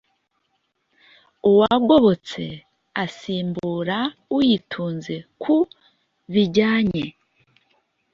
[1.49, 2.43] uwagobotse
[3.03, 3.97] asimbura
[4.37, 5.55] uyitunze ku
[6.33, 7.05] bijyanye